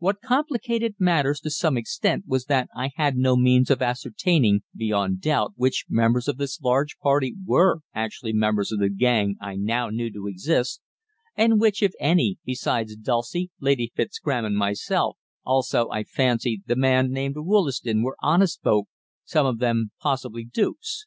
What 0.00 0.20
complicated 0.22 0.96
matters 0.98 1.40
to 1.40 1.50
some 1.50 1.78
extent 1.78 2.24
was 2.26 2.44
that 2.44 2.68
I 2.76 2.90
had 2.96 3.16
no 3.16 3.38
means 3.38 3.70
of 3.70 3.80
ascertaining 3.80 4.64
beyond 4.76 5.22
doubt 5.22 5.54
which 5.56 5.86
members 5.88 6.28
of 6.28 6.36
this 6.36 6.60
large 6.60 6.98
party 6.98 7.34
were 7.46 7.78
actually 7.94 8.34
members 8.34 8.70
of 8.70 8.80
the 8.80 8.90
gang 8.90 9.36
I 9.40 9.56
now 9.56 9.88
knew 9.88 10.12
to 10.12 10.26
exist, 10.26 10.82
and 11.36 11.58
which, 11.58 11.82
if 11.82 11.92
any, 11.98 12.36
besides 12.44 12.94
Dulcie, 12.96 13.50
Lady 13.60 13.90
Fitzgraham, 13.96 14.44
and 14.44 14.58
myself, 14.58 15.16
also, 15.42 15.88
I 15.88 16.04
fancied, 16.04 16.64
the 16.66 16.76
man 16.76 17.10
named 17.10 17.36
Wollaston, 17.38 18.02
were 18.02 18.18
honest 18.22 18.60
folk, 18.60 18.88
some 19.24 19.46
of 19.46 19.58
them 19.58 19.92
possibly 20.02 20.44
dupes. 20.44 21.06